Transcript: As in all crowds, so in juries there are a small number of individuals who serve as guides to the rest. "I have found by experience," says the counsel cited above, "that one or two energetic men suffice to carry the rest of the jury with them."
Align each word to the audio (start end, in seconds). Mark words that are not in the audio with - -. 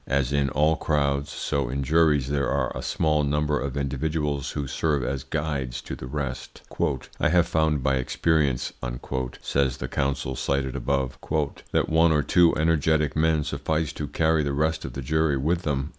As 0.07 0.33
in 0.33 0.49
all 0.49 0.77
crowds, 0.77 1.29
so 1.31 1.69
in 1.69 1.83
juries 1.83 2.29
there 2.29 2.49
are 2.49 2.75
a 2.75 2.81
small 2.81 3.23
number 3.23 3.59
of 3.59 3.77
individuals 3.77 4.49
who 4.53 4.65
serve 4.65 5.03
as 5.03 5.23
guides 5.23 5.79
to 5.81 5.95
the 5.95 6.07
rest. 6.07 6.63
"I 7.19 7.29
have 7.29 7.47
found 7.47 7.83
by 7.83 7.97
experience," 7.97 8.73
says 9.43 9.77
the 9.77 9.87
counsel 9.87 10.35
cited 10.35 10.75
above, 10.75 11.19
"that 11.71 11.87
one 11.87 12.11
or 12.11 12.23
two 12.23 12.57
energetic 12.57 13.15
men 13.15 13.43
suffice 13.43 13.93
to 13.93 14.07
carry 14.07 14.41
the 14.41 14.53
rest 14.53 14.85
of 14.85 14.93
the 14.93 15.03
jury 15.03 15.37
with 15.37 15.61
them." 15.61 15.89